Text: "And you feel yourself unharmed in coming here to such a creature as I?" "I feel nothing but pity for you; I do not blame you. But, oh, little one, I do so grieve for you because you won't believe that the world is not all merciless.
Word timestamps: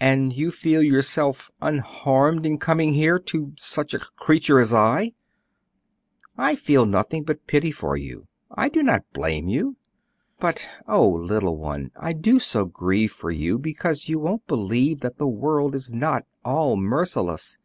"And 0.00 0.32
you 0.32 0.50
feel 0.50 0.82
yourself 0.82 1.48
unharmed 1.62 2.44
in 2.44 2.58
coming 2.58 2.92
here 2.94 3.20
to 3.20 3.52
such 3.56 3.94
a 3.94 4.00
creature 4.00 4.58
as 4.58 4.72
I?" 4.74 5.12
"I 6.36 6.56
feel 6.56 6.84
nothing 6.86 7.22
but 7.22 7.46
pity 7.46 7.70
for 7.70 7.96
you; 7.96 8.26
I 8.50 8.68
do 8.68 8.82
not 8.82 9.04
blame 9.12 9.46
you. 9.46 9.76
But, 10.40 10.66
oh, 10.88 11.08
little 11.08 11.56
one, 11.56 11.92
I 11.94 12.14
do 12.14 12.40
so 12.40 12.64
grieve 12.64 13.12
for 13.12 13.30
you 13.30 13.60
because 13.60 14.08
you 14.08 14.18
won't 14.18 14.44
believe 14.48 15.02
that 15.02 15.18
the 15.18 15.28
world 15.28 15.76
is 15.76 15.92
not 15.92 16.24
all 16.44 16.76
merciless. 16.76 17.56